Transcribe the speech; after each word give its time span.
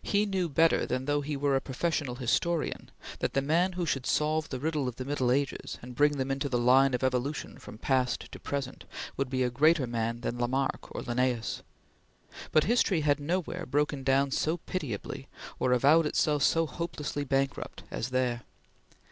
He 0.00 0.26
knew 0.26 0.48
better 0.48 0.86
than 0.86 1.06
though 1.06 1.22
he 1.22 1.36
were 1.36 1.56
a 1.56 1.60
professional 1.60 2.14
historian 2.14 2.88
that 3.18 3.32
the 3.34 3.42
man 3.42 3.72
who 3.72 3.84
should 3.84 4.06
solve 4.06 4.48
the 4.48 4.60
riddle 4.60 4.86
of 4.86 4.94
the 4.94 5.04
Middle 5.04 5.32
Ages 5.32 5.76
and 5.82 5.96
bring 5.96 6.18
them 6.18 6.30
into 6.30 6.48
the 6.48 6.56
line 6.56 6.94
of 6.94 7.02
evolution 7.02 7.58
from 7.58 7.76
past 7.76 8.30
to 8.30 8.38
present, 8.38 8.84
would 9.16 9.28
be 9.28 9.42
a 9.42 9.50
greater 9.50 9.88
man 9.88 10.20
than 10.20 10.38
Lamarck 10.38 10.94
or 10.94 11.02
Linnaeus; 11.02 11.64
but 12.52 12.62
history 12.62 13.00
had 13.00 13.18
nowhere 13.18 13.66
broken 13.66 14.04
down 14.04 14.30
so 14.30 14.58
pitiably, 14.58 15.26
or 15.58 15.72
avowed 15.72 16.06
itself 16.06 16.44
so 16.44 16.68
hopelessly 16.68 17.24
bankrupt, 17.24 17.82
as 17.90 18.10
there. 18.10 18.42